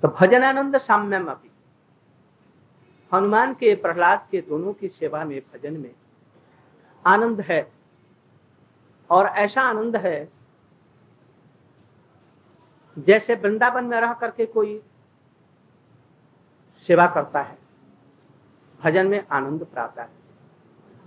[0.03, 1.49] तो भजनानंद साम्यम अभी
[3.11, 5.91] हनुमान के, प्रहलाद के दोनों की सेवा में, भजन में
[7.05, 7.67] आनंद है।
[9.09, 10.29] और ऐसा आनंद है,
[12.97, 14.81] जैसे वृंदावन में रह करके कोई
[16.87, 17.57] सेवा करता है।
[18.83, 20.09] भजन में आनंद प्राप्त है।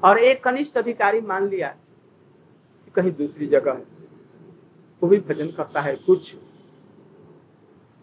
[0.05, 1.69] और एक कनिष्ठ अधिकारी मान लिया
[2.85, 3.87] कि कहीं दूसरी जगह है
[5.03, 6.35] वो भी भजन करता है कुछ।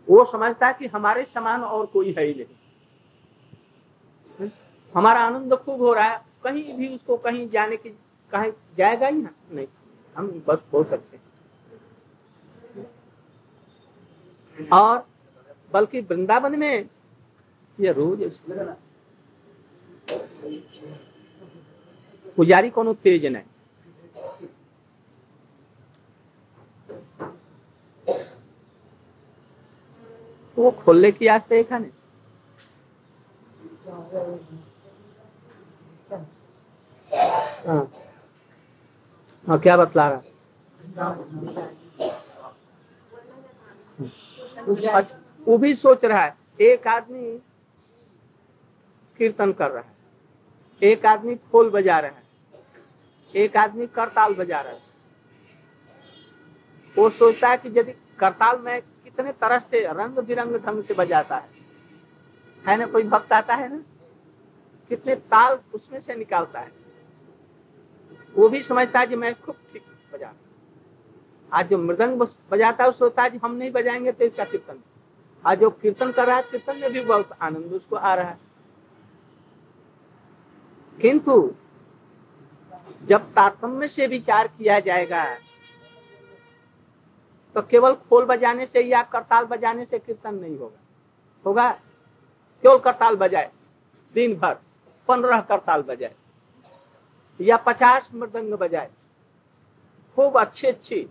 [0.09, 2.55] वो समझता है कि हमारे समान और कोई है ही नहीं।
[4.95, 7.89] हमारा आनंद खूब हो रहा है। कहीं भी उसको कहीं जाने की,
[8.31, 9.29] कहीं जाएगा ही ना?
[9.51, 9.67] नहीं।
[10.17, 11.23] हम बस हो सकते हैं।
[14.69, 15.07] और
[15.73, 16.89] बल्कि वृंदावन में
[17.78, 18.20] ये रोज
[22.36, 23.50] पुजारी को तेज नहीं
[30.56, 31.90] वो खोलने की आस्ते এখানে
[37.66, 37.82] हाँ
[39.44, 41.10] हाँ क्या बतला रहा
[45.46, 47.38] वो भी सोच रहा है एक आदमी
[49.17, 49.95] कीर्तन कर रहा है।
[50.81, 52.23] एक आदमी खोल बजा रहा है।
[53.33, 54.85] एक आदमी करताल बजा रहा है।
[56.95, 61.37] वो सोचता है कि यदि करताल में कितने तरह से रंग बिरंग ढंग से बजाता
[61.37, 61.55] है
[62.65, 63.77] है ना, कोई भक्त आता है ना,
[64.89, 66.71] कितने ताल उसमें से निकालता है।
[68.35, 70.33] वो भी समझता है कि मैं खूब ठीक बजा
[71.51, 74.79] आज जो मृदंग बजाता है सोचता है हम नहीं बजाएँगे तो इसका कीर्तन।
[75.45, 78.46] आज जो कीर्तन कर रहा है, कीर्तन में भी बहुत आनंद उसको आ रहा है।
[80.99, 81.55] किंतु
[83.03, 85.23] जब तारतम्य से विचार किया जाएगा
[87.55, 90.79] तो केवल खोल बजाने से या करताल बजाने से कीर्तन नहीं होगा।
[91.45, 91.69] होगा?
[92.63, 93.51] केवल करताल बजाए
[94.15, 94.53] दिन भर
[95.09, 96.15] पंद्रह करताल बजाए,
[97.39, 98.89] या पचास मृदंग बजाए।
[100.17, 101.07] खूब अच्छी अच्छी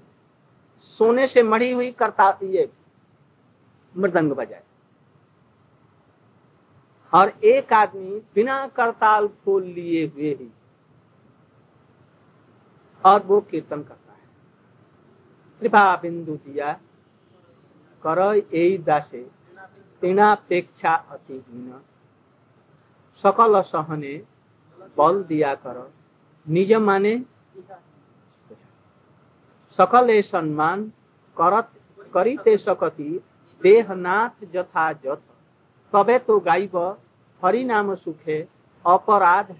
[0.85, 2.68] सोने से मड़ी हुई करताल, ये
[3.94, 4.62] मृदंग बजाए।
[7.12, 10.51] और एक आदमी बिना करताल खोल लिए हुए ही
[13.05, 14.25] और वो कीर्तन करता है।
[15.61, 16.73] कृपा बिंदु दिया,
[18.03, 18.19] कर
[18.85, 19.23] दासे
[20.03, 21.81] तीनापेक्षा अतिहीन
[23.25, 24.14] सकल सहने
[24.99, 25.79] बल दिया कर,
[26.47, 27.19] निज माने
[29.79, 30.85] सकल सम्मान
[31.37, 31.71] करत
[32.14, 33.19] करीते सकती,
[33.61, 35.23] देहनाथ जथा जत
[35.92, 36.99] तबे तो गायब
[37.44, 38.49] हरि नाम सुखे,
[38.87, 39.57] अपराध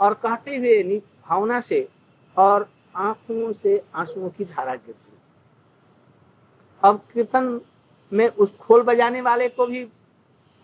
[0.00, 1.88] और कहते हुए भावना से
[2.36, 5.18] और आँखों से आंसुओं की धारा गिरती।
[6.84, 7.60] अब कीर्तन
[8.12, 9.88] में उस खोल बजाने वाले को भी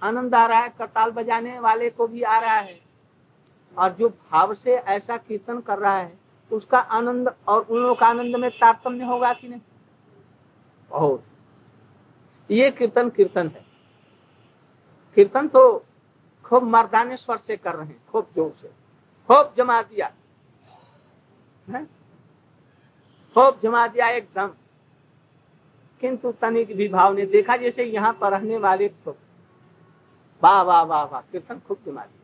[0.03, 2.81] आनंद आ रहा है, करताल बजाने वाले को भी आ रहा है।
[3.79, 6.19] और जो भाव से ऐसा कीर्तन कर रहा है,
[6.53, 9.61] उसका आनंद और उन लोगों का आनंद में तारतम्य होगा कि नहीं?
[10.91, 11.25] बहुत।
[12.51, 13.74] ये कीर्तन कीर्तन है।
[15.15, 15.85] कीर्तन तो
[16.45, 18.69] खूब मर्दाने स्वर से कर रहे हैं, खूब ज़ोर से।
[19.29, 20.13] खूब जमा दिया।
[23.37, 24.51] खूब जमा दिया एकदम।
[26.01, 29.17] किंतु तनिक भी भाव ने देखा, जैसे यहाँ पर रहने वाले खूब
[30.43, 32.21] वाह वाह वाह वाह, कीर्तन खूब जमा दिया।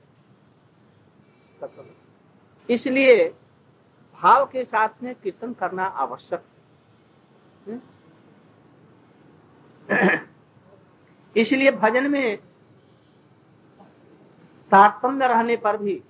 [2.70, 3.28] इसलिए
[4.22, 6.42] भाव के साथ में कीर्तन करना आवश्यक।
[11.36, 12.38] इसलिए भजन में
[14.70, 16.02] तारतम्य रहने पर भी।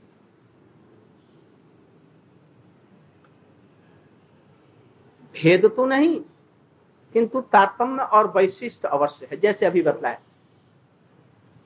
[5.35, 6.19] भेद तो नहीं,
[7.15, 10.19] किंतु तारतम्य और वैशिष्ट अवश्य है, जैसे अभी बतलाए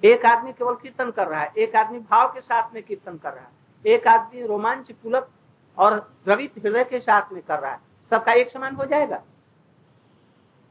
[0.03, 3.33] एक आदमी केवल कीर्तन कर रहा है, एक आदमी भाव के साथ में कीर्तन कर
[3.33, 3.51] रहा है,
[3.85, 5.29] एक आदमी रोमांच पुलक
[5.79, 7.81] और द्रवित हृदय के साथ में कर रहा है,
[8.13, 9.23] सबका एक समान हो जाएगा?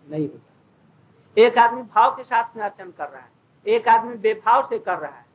[0.04, 3.30] नहीं होगा एक आदमी भाव के साथ में अर्चन कर रहा है,
[3.66, 5.26] एक आदमी बेभाव से कर रहा है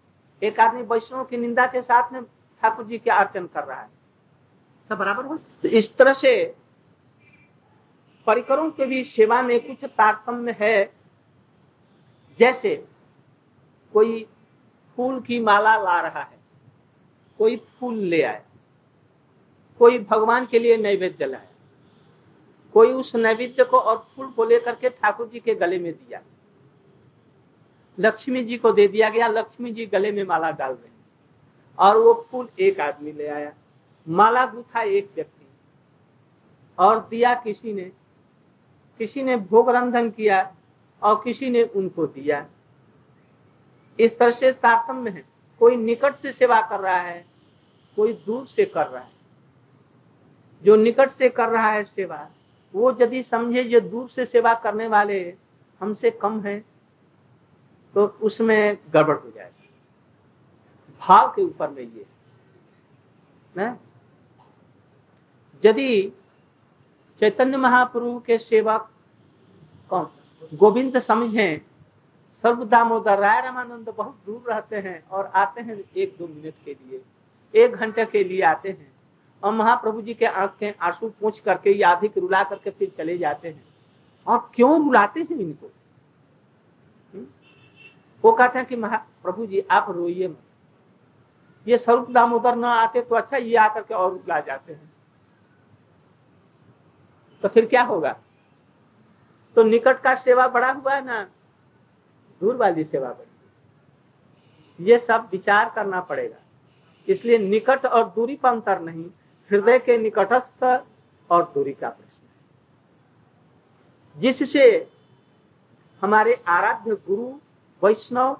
[0.42, 2.22] एक आदमी वैष्णव की निंदा के साथ में
[2.62, 3.88] ठाकुर जी के अर्चन कर रहा है।
[4.90, 5.37] सब बराबर हो?
[5.37, 6.55] तो इस तरह से
[8.27, 10.85] परिकरों के भी सेवा में कुछ तारतम्य है।
[12.38, 12.74] जैसे
[13.94, 14.27] कोई
[14.98, 16.38] फूल की माला ला रहा है,
[17.38, 18.42] कोई फूल ले आए,
[19.81, 21.48] कोई भगवान के लिए नैवेद्य लाए,
[22.74, 26.20] कोई उस नैवेद्य को और फूल को लेकर के ठाकुर जी के गले में दिया।
[28.00, 30.88] लक्ष्मी जी को दे दिया गया, लक्ष्मी जी गले में माला डाल रहे
[31.78, 33.52] और वो फूल एक आदमी ले आया।
[34.08, 35.46] माला गुथा एक व्यक्ति
[36.78, 37.92] और दिया किसी ने।
[38.98, 40.54] किसी ने भोग रंधन किया
[41.02, 42.46] और किसी ने उनको दिया।
[44.00, 45.24] इस तरह से तारतम्य है।
[45.58, 47.26] कोई निकट से सेवा कर रहा है,
[47.96, 49.12] कोई दूर से कर रहा है।
[50.64, 52.28] जो निकट से कर रहा है सेवा,
[52.74, 55.34] वो यदि समझे, जो दूर से सेवा करने वाले
[55.80, 56.78] हमसे कम है
[57.98, 59.68] तो उसमें गड़बड़ हो जाएगी।
[61.00, 62.04] भाव के ऊपर में ये
[65.62, 66.12] यदि
[67.20, 68.88] चैतन्य महाप्रभु के सेवक
[69.90, 70.06] कौन?
[70.54, 71.56] गोविंद समझे,
[72.44, 76.74] सर्व दामोदर राय रामानंद बहुत दूर रहते हैं और आते हैं एक दो मिनट के
[76.74, 77.00] लिए,
[77.54, 78.92] एक घंटे के लिए आते हैं
[79.42, 83.18] और महाप्रभु जी के आँख के आँसू पूछ करके या अधिक रुला करके फिर चले
[83.18, 83.64] जाते हैं।
[84.26, 85.70] और क्यों रुलाते हैं इनको?
[88.24, 90.42] वो कहते हैं कि महाप्रभु जी, आप रोइए मत।
[91.66, 94.92] ये स्वरूप दामोदर न आते तो अच्छा ये आकर के और रुला जाते हैं।
[97.42, 98.16] तो फिर क्या होगा?
[99.57, 101.22] तो निकट का सेवा बड़ा हुआ है ना?
[102.40, 103.26] दूर वाली सेवा बड़ी
[104.81, 106.37] ये सब विचार करना पड़ेगा।
[107.09, 109.04] इसलिए निकट और दूरी पर अंतर नहीं,
[109.50, 110.64] हृदय के निकटस्थ
[111.31, 112.07] और दूरी का प्रश्न
[114.16, 114.90] जिससे
[116.02, 117.33] हमारे आराध्य गुरु
[117.83, 118.37] वैष्णव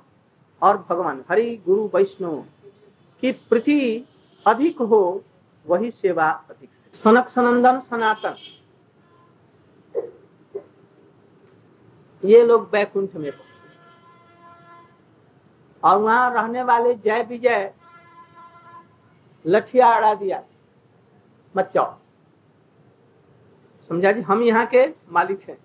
[0.63, 2.37] और भगवान, हरि गुरु वैष्णव
[3.23, 4.07] की प्रति
[4.47, 5.25] अधिक हो,
[5.67, 8.37] वही सेवा अधिक सनक सनंदन सनातन।
[12.23, 13.31] ये लोग बैकुंठ में
[15.83, 17.73] और वहाँ रहने वाले जय विजय
[19.45, 20.43] लठिया अड़ा दिया
[21.55, 21.97] मत जाओ
[23.91, 25.59] समझा जी, हम यहाँ के मालिक हैं,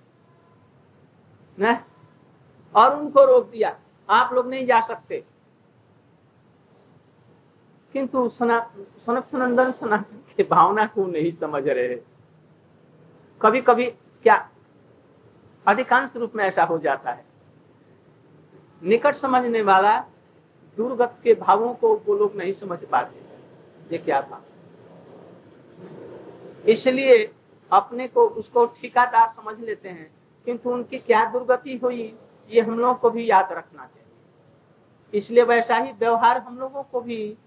[1.58, 1.76] न?
[2.76, 3.78] और उनको रोक दिया।
[4.10, 5.24] आप लोग नहीं जा सकते।
[7.94, 8.72] किंतु सनक
[9.32, 11.96] सनंदन सनातन के भावना को नहीं समझ रहे
[13.42, 13.86] कभी कभी
[14.24, 14.50] क्या
[15.68, 17.26] अधिकांश रूप में ऐसा हो जाता है।
[18.84, 20.00] निकट समझने वाला
[20.78, 23.20] दुर्गत के भावों को वो लोग नहीं समझ पाते।
[23.92, 24.42] ये क्या था
[26.68, 27.32] इसलिए
[27.72, 30.12] अपने को उसको ठिकादार समझ लेते हैं।
[30.46, 32.18] किंतु उनकी क्या दुर्गति हुई?
[32.52, 37.02] ये हम लोगों को भी याद रखना चाहिए। इसलिए वैसा ही व्यवहार हम लोगों को
[37.02, 37.38] भी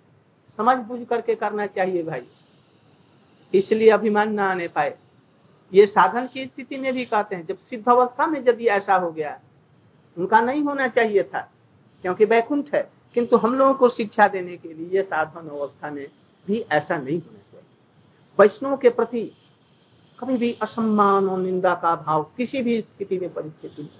[0.58, 2.26] समझ बुझ करके करना चाहिए भाई।
[3.54, 4.98] इसलिए अभिमान न आने पाए।
[5.72, 9.10] ये साधन की स्थिति में भी कहते हैं, जब सिद्ध अवस्था में यदि ऐसा हो
[9.12, 9.40] गया,
[10.16, 11.40] उनका नहीं होना चाहिए था,
[12.02, 16.06] क्योंकि वैकुंठ है, किंतु हम लोगों को शिक्षा देने के लिए ये साधन अवस्था में
[16.46, 17.66] भी ऐसा नहीं होना चाहिए।
[18.38, 19.30] वैष्णव के प्रति
[20.18, 23.90] कभी भी असम्मान और निंदा का भाव किसी भी स्थिति में परिस्थिति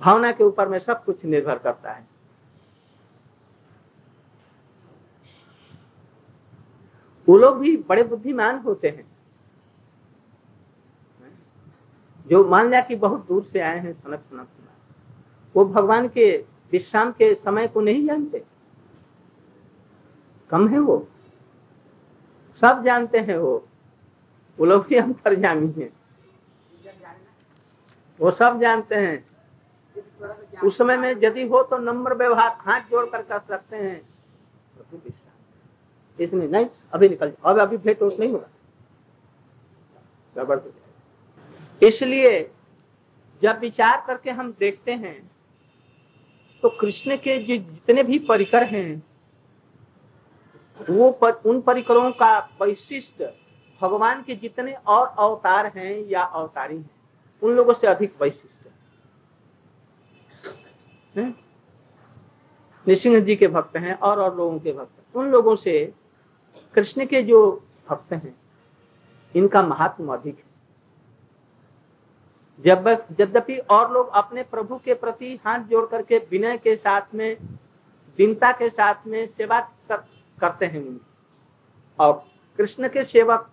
[0.00, 2.06] भावना के ऊपर में सब कुछ निर्भर करता है
[7.28, 9.06] वो लोग भी बड़े बुद्धिमान होते हैं
[12.26, 14.48] जो मान लिया कि बहुत दूर से आए हैं सनक सनक
[15.54, 16.36] वो भगवान के
[16.72, 18.42] विश्राम के समय को नहीं जानते
[20.50, 21.06] कम है वो
[22.62, 23.56] सब जानते हैं वो
[24.58, 25.90] वो लोग भी अंतर्जामी हैं।
[28.20, 29.24] वो सब जानते हैं।
[30.64, 34.00] उस समय में यदि हो तो नंबर व्यवहार हाथ जोड़ कर कर सकते हैं।
[36.18, 38.48] इसमें नहीं अभी निकल जाओ। अब अभी भेंट नहीं होगा।
[40.36, 40.58] गड़बड़
[41.82, 42.50] इसलिए
[43.42, 45.30] जब विचार करके हम देखते हैं
[46.62, 49.02] तो कृष्ण के जितने भी परिकर हैं
[50.90, 53.22] वो पर, उन परिकरों का वैशिष्ट
[53.80, 56.90] भगवान के जितने और अवतार हैं या अवतारी हैं
[57.42, 58.66] उन लोगों से अधिक वैशिष्ट
[61.16, 61.28] है।
[62.86, 65.94] नृसिंह जी के भक्त हैं और और लोगों के भक्त उन लोगों से
[66.74, 67.40] कृष्ण के जो
[67.88, 68.34] भक्त हैं
[69.34, 70.44] इनका महात्म अधिक है।
[72.64, 72.88] जब
[73.20, 77.36] यद्यपि और लोग अपने प्रभु के प्रति हाथ जोड़ करके विनय के साथ में
[78.18, 79.96] दीनता के साथ में सेवा कर,
[80.38, 81.00] करते हैं
[81.98, 82.12] और
[82.58, 83.50] कृष्ण के सेवक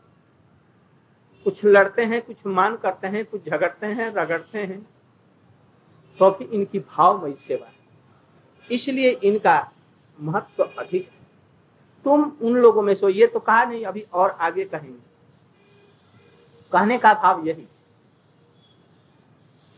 [1.44, 4.88] कुछ लड़ते हैं, कुछ मान करते हैं, कुछ झगड़ते हैं, रगड़ते हैं।
[6.20, 7.74] तो इनकी भावमयी सेवा है।
[8.72, 9.72] इसलिए इनका
[10.20, 11.24] महत्व तो अधिक है।
[12.04, 15.00] तुम उन लोगों में सो ये तो कहा नहीं, अभी और आगे कहेंगे।
[16.72, 17.68] कहने का भाव यही।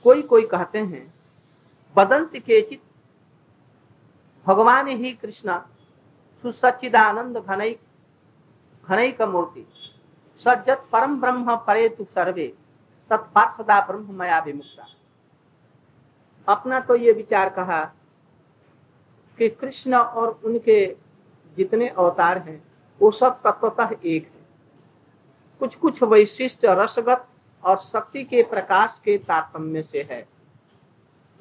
[0.03, 1.13] कोई कोई कहते हैं,
[1.97, 2.81] बदंत के चित
[4.47, 5.59] भगवान ही कृष्ण,
[6.41, 7.77] सुसच्चिदानंद घनई
[8.87, 9.84] घनई का मूर्ति।
[10.47, 12.55] सज्जत परम ब्रह्म परे तु सर्वे।
[13.09, 14.87] तत्पार्षदा ब्रह्म मया विमुक्ता।
[16.53, 17.85] अपना तो ये विचार कहा
[19.37, 20.97] कि कृष्ण और उनके
[21.57, 22.63] जितने अवतार हैं,
[23.01, 24.45] वो सब तत्वतः एक है।
[25.59, 27.27] कुछ कुछ वैशिष्ट रसगत
[27.63, 30.27] और शक्ति के प्रकाश के तारतम्य से है।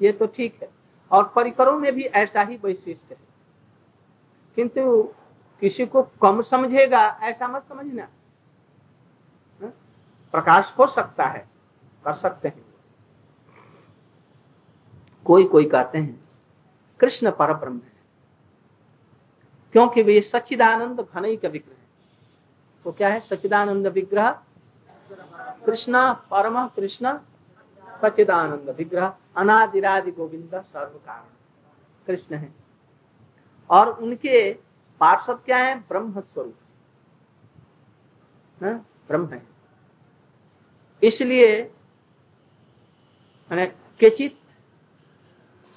[0.01, 0.69] ये तो ठीक है।
[1.11, 3.17] और परिकरों में भी ऐसा ही वैशिष्ट है।
[4.55, 5.03] किंतु
[5.61, 8.07] किसी को कम समझेगा, ऐसा मत समझना।
[10.35, 11.49] प्रकाश हो सकता है,
[12.05, 12.65] कर सकते हैं।
[15.25, 16.29] कोई कोई कहते हैं,
[16.99, 17.95] कृष्ण पर ब्रह्म है।
[19.71, 21.87] क्योंकि वे सच्चिदानंद घन का विग्रह है।
[22.83, 23.19] तो क्या है?
[23.19, 24.31] सच्चिदानंद विग्रह?
[25.65, 27.17] कृष्ण, परम कृष्ण
[28.01, 31.33] सचिदानंद विग्रह, अनादिरादि गोविंद सर्व कारण
[32.07, 32.53] कृष्ण है।
[33.69, 34.53] और उनके
[34.99, 35.79] पार्षद क्या है?
[35.79, 36.55] ब्रह्म स्वरूप?
[38.63, 39.54] ब्रह्म है।
[41.03, 41.61] इसलिए,
[43.51, 43.65] मैंने
[43.99, 44.39] केचित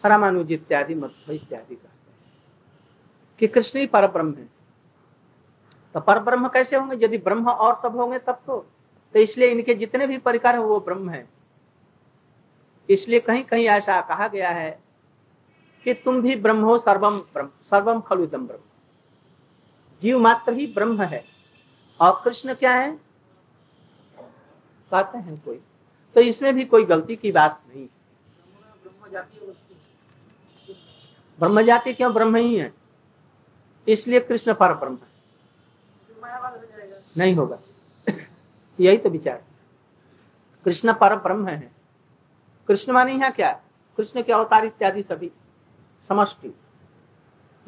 [0.07, 2.19] रामानुज इत्यादि मध्य इत्यादि कहते हैं
[3.39, 4.49] कि कृष्ण ही पर ब्रह्म है।
[5.95, 7.07] तो पर ब्रह्म कैसे होंगे?
[7.07, 8.67] यदि ब्रह्म और सब होंगे तब तो।
[9.13, 11.29] तो इसलिए इनके जितने भी परिकार हैं, वो ब्रह्म है।
[12.91, 14.83] इसलिए कहीं कहीं ऐसा कहा गया है
[15.85, 18.61] कि तुम भी ब्रह्म हो सर्वम ब्रह्म सर्वम खलुदम ब्रह्म।
[20.03, 21.25] जीव मात्र ही ब्रह्म है।
[22.01, 23.08] और कृष्ण क्या है?
[24.91, 25.63] कहते हैं कोई।
[26.15, 27.89] तो इसमें भी कोई गलती की बात नहीं
[31.41, 32.75] ब्रह्म जाति क्यों ब्रह्म ही है?
[33.89, 35.09] इसलिए कृष्ण पर ब्रह्म है।
[37.17, 37.59] नहीं होगा।
[38.81, 39.45] यही तो विचार
[40.65, 41.73] कृष्ण पर ब्रह्म है।
[42.69, 43.63] कृष्ण मानी है क्या?
[43.97, 45.33] कृष्ण के अवतार इत्यादि सभी,
[46.09, 46.55] समष्टि,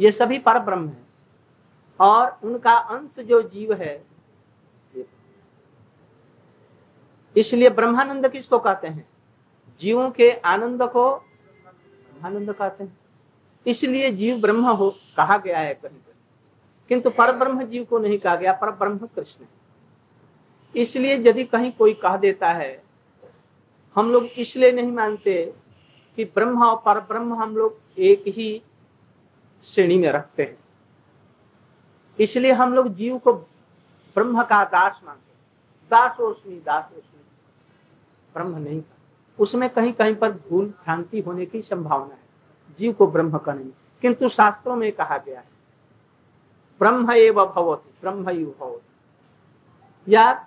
[0.00, 1.02] ये सभी पर ब्रह्म है।
[2.00, 4.04] और उनका अंश जो जीव है
[7.40, 9.06] इसलिए ब्रह्मानंद किसको कहते हैं?
[9.80, 12.96] जीवों के आनंद को ब्रह्मानंद कहते हैं।
[13.66, 16.14] इसलिए जीव ब्रह्म हो, कहा गया है कहीं कहीं
[16.90, 19.48] किंतु पर ब्रह्म जीव को नहीं कहा गया पर ब्रह्म कृष्ण है।
[20.74, 22.82] इसलिए यदि कहीं कोई कह देता है,
[23.96, 25.44] हम लोग इसलिए नहीं मानते
[26.18, 28.62] कि ब्रह्म और पर ब्रह्म हम लोग एक ही
[29.68, 30.58] श्रेणी में रखते हैं।
[32.18, 35.28] इसलिए हम लोग जीव को ब्रह्म का दास मानते
[35.90, 37.09] दासोस्मी दासोस्मी
[38.34, 38.96] ब्रह्म नहीं था।
[39.38, 42.20] उसमें कहीं कहीं पर भूल भ्रांति होने की संभावना है।
[42.78, 43.70] जीव को ब्रह्म का नहीं,
[44.02, 45.48] किंतु शास्त्रों में कहा गया है।
[46.80, 48.30] ब्रह्म एव भवती, ब्रह्म
[50.06, 50.46] या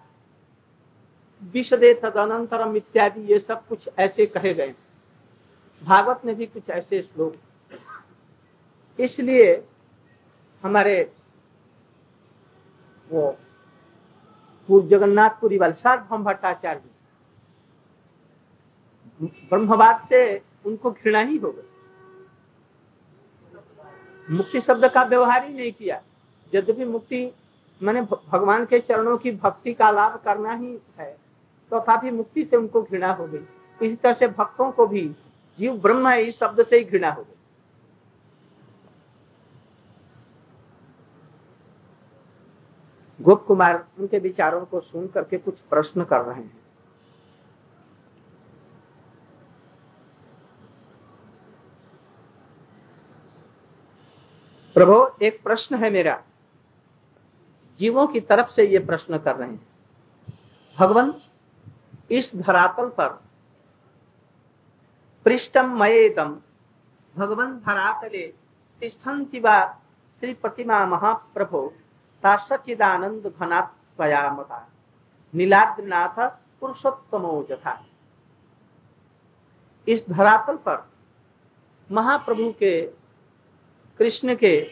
[1.53, 4.73] विषदे तदनंतरम इत्यादि ये सब कुछ ऐसे कहे गए
[5.81, 7.35] भागवत में भी कुछ ऐसे श्लोक
[8.99, 9.53] इसलिए
[10.63, 11.11] हमारे
[13.07, 16.81] वो जगन्नाथपुरी वाले सार्वभौम भट्टाचार्य
[19.23, 21.69] ब्रह्मवाद से उनको घृणा ही हो गई।
[24.27, 26.01] मुक्ति शब्द का व्यवहार ही नहीं किया।
[26.53, 27.31] यद्यपि मुक्ति,
[27.81, 31.15] मैंने भगवान के चरणों की भक्ति का लाभ करना ही है
[31.71, 33.37] तो काफ़ी मुक्ति से उनको घृणा हो गई।
[33.81, 35.07] इसी तरह से भक्तों को भी
[35.59, 37.35] जीव ब्रह्म है, इस शब्द से ही घृणा हो गई।
[43.19, 46.62] गोप कुमार, उनके विचारों को सुन करके कुछ प्रश्न कर रहे हैं।
[54.73, 56.23] प्रभु, एक प्रश्न है मेरा।
[57.79, 59.67] जीवों की तरफ़ से ये प्रश्न कर रहे हैं।
[60.79, 61.13] भगवान,
[62.11, 63.09] इस धरातल पर
[65.25, 66.37] पृष्ठम मयेदम
[67.17, 68.33] भगवान धरातले
[68.79, 69.39] तिष्ठन्ति
[70.19, 71.73] श्री प्रतिमा महाप्रभो
[72.25, 74.67] सचिदानंद घनात्मया
[75.35, 77.47] नीलाद्रनाथ पुरुषोत्तमो
[79.87, 80.89] इस धरातल पर
[81.91, 83.02] महाप्रभु के
[83.97, 84.67] कृष्ण के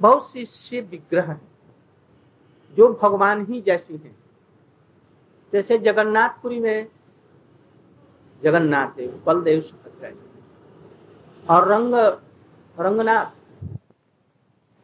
[0.00, 1.48] बहुत सी शिव विग्रह हैं,
[2.76, 4.16] जो भगवान ही जैसी हैं।
[5.52, 6.88] जैसे जगन्नाथपुरी में
[8.42, 10.10] जगन्नाथ देव, बलदेव सुभद्रा
[11.54, 11.94] और रंग,
[12.80, 13.37] रंगनाथ